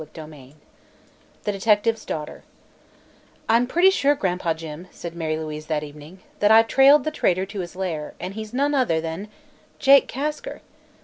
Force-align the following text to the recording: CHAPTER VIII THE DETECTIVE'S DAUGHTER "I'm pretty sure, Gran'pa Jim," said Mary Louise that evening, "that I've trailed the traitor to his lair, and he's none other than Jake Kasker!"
CHAPTER 0.01 0.25
VIII 0.25 0.55
THE 1.43 1.51
DETECTIVE'S 1.51 2.05
DAUGHTER 2.05 2.41
"I'm 3.47 3.67
pretty 3.67 3.91
sure, 3.91 4.15
Gran'pa 4.15 4.55
Jim," 4.55 4.87
said 4.89 5.13
Mary 5.15 5.37
Louise 5.37 5.67
that 5.67 5.83
evening, 5.83 6.21
"that 6.39 6.49
I've 6.49 6.67
trailed 6.67 7.03
the 7.03 7.11
traitor 7.11 7.45
to 7.45 7.59
his 7.59 7.75
lair, 7.75 8.15
and 8.19 8.33
he's 8.33 8.51
none 8.51 8.73
other 8.73 8.99
than 8.99 9.27
Jake 9.77 10.07
Kasker!" 10.07 10.61